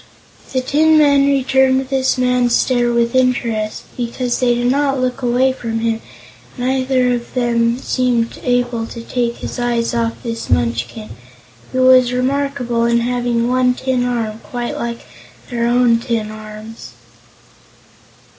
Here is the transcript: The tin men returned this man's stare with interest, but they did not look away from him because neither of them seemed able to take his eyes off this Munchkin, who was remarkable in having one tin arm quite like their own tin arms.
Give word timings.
The 0.51 0.61
tin 0.61 0.97
men 0.97 1.27
returned 1.27 1.89
this 1.89 2.17
man's 2.17 2.55
stare 2.55 2.91
with 2.91 3.13
interest, 3.15 3.83
but 3.95 4.15
they 4.17 4.55
did 4.55 4.71
not 4.71 4.99
look 4.99 5.21
away 5.21 5.53
from 5.53 5.77
him 5.81 5.97
because 6.01 6.57
neither 6.57 7.13
of 7.13 7.35
them 7.35 7.77
seemed 7.77 8.39
able 8.41 8.87
to 8.87 9.01
take 9.03 9.35
his 9.35 9.59
eyes 9.59 9.93
off 9.93 10.23
this 10.23 10.49
Munchkin, 10.49 11.11
who 11.71 11.83
was 11.83 12.13
remarkable 12.13 12.85
in 12.85 13.01
having 13.01 13.47
one 13.47 13.75
tin 13.75 14.03
arm 14.03 14.39
quite 14.39 14.75
like 14.75 15.01
their 15.51 15.67
own 15.67 15.99
tin 15.99 16.31
arms. 16.31 16.93